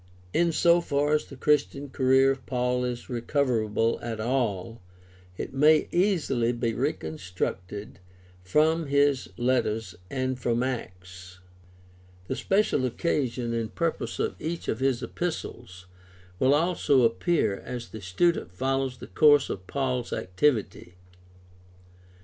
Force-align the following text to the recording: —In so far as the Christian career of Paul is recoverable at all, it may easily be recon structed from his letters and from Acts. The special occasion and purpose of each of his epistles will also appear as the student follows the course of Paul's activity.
—In 0.41 0.51
so 0.51 0.81
far 0.81 1.13
as 1.13 1.25
the 1.27 1.35
Christian 1.37 1.87
career 1.87 2.31
of 2.31 2.43
Paul 2.47 2.83
is 2.83 3.07
recoverable 3.07 3.99
at 4.01 4.19
all, 4.19 4.81
it 5.37 5.53
may 5.53 5.87
easily 5.91 6.51
be 6.53 6.73
recon 6.73 7.17
structed 7.19 7.97
from 8.41 8.87
his 8.87 9.29
letters 9.37 9.93
and 10.09 10.39
from 10.39 10.63
Acts. 10.63 11.37
The 12.25 12.35
special 12.35 12.83
occasion 12.83 13.53
and 13.53 13.75
purpose 13.75 14.17
of 14.17 14.35
each 14.41 14.67
of 14.67 14.79
his 14.79 15.03
epistles 15.03 15.85
will 16.39 16.55
also 16.55 17.03
appear 17.03 17.57
as 17.59 17.89
the 17.89 18.01
student 18.01 18.51
follows 18.51 18.97
the 18.97 19.05
course 19.05 19.51
of 19.51 19.67
Paul's 19.67 20.11
activity. 20.11 20.95